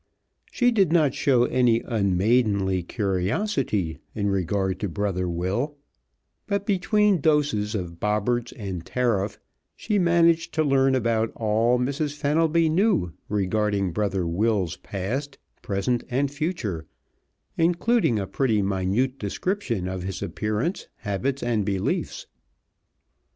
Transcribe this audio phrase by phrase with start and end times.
[0.51, 5.77] She did not show any unmaidenly curiosity in regard to Brother Will,
[6.47, 9.37] but between doses of Bobberts and Tariff
[9.75, 12.15] she managed to learn about all Mrs.
[12.15, 16.87] Fenelby knew regarding Brother Will's past, present and future,
[17.55, 22.25] including a pretty minute description of his appearance, habits and beliefs.